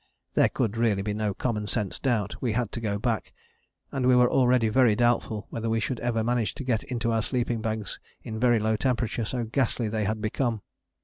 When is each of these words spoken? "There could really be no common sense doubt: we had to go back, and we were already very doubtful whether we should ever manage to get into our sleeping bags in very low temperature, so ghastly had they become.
"There 0.33 0.49
could 0.49 0.77
really 0.77 1.03
be 1.03 1.13
no 1.13 1.35
common 1.35 1.67
sense 1.67 1.99
doubt: 1.99 2.37
we 2.41 2.53
had 2.53 2.71
to 2.71 2.81
go 2.81 2.97
back, 2.97 3.33
and 3.91 4.07
we 4.07 4.15
were 4.15 4.31
already 4.31 4.67
very 4.67 4.95
doubtful 4.95 5.45
whether 5.51 5.69
we 5.69 5.79
should 5.79 5.99
ever 5.99 6.23
manage 6.23 6.55
to 6.55 6.63
get 6.63 6.83
into 6.85 7.11
our 7.11 7.21
sleeping 7.21 7.61
bags 7.61 7.99
in 8.23 8.39
very 8.39 8.57
low 8.59 8.75
temperature, 8.75 9.25
so 9.25 9.43
ghastly 9.43 9.91
had 9.91 10.17
they 10.17 10.21
become. 10.23 10.63